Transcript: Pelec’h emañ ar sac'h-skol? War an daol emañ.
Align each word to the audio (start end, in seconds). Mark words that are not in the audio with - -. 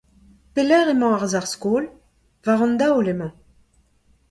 Pelec’h 0.53 0.91
emañ 0.93 1.13
ar 1.13 1.25
sac'h-skol? 1.33 1.85
War 2.45 2.61
an 2.65 2.73
daol 2.79 3.07
emañ. 3.13 3.31